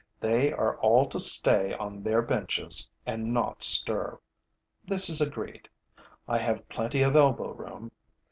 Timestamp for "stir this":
3.61-5.09